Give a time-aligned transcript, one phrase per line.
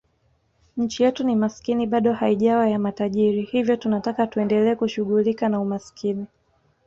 [0.77, 6.25] Nchi yetu ni maskini bado haijawa ya matajiri hivyo tunataka tuendelee kushughulika na umaskini